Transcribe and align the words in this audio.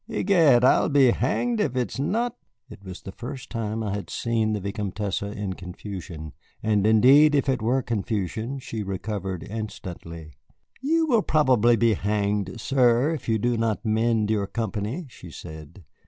"Egad, 0.07 0.63
I'll 0.63 0.89
be 0.89 1.11
hanged 1.11 1.59
if 1.59 1.75
it's 1.75 1.99
not" 1.99 2.35
It 2.71 2.83
was 2.83 3.03
the 3.03 3.11
first 3.11 3.51
time 3.51 3.83
I 3.83 3.93
had 3.93 4.09
seen 4.09 4.53
the 4.53 4.59
Vicomtesse 4.59 5.21
in 5.21 5.53
confusion. 5.53 6.33
And 6.63 6.87
indeed 6.87 7.35
if 7.35 7.47
it 7.47 7.61
were 7.61 7.83
confusion 7.83 8.57
she 8.57 8.81
recovered 8.81 9.43
instantly. 9.43 10.31
"You 10.81 11.05
will 11.05 11.21
probably 11.21 11.75
be 11.75 11.93
hanged, 11.93 12.59
sir, 12.59 13.11
if 13.11 13.29
you 13.29 13.37
do 13.37 13.57
not 13.57 13.85
mend 13.85 14.31
your 14.31 14.47
company," 14.47 15.05
she 15.07 15.29
said. 15.29 15.83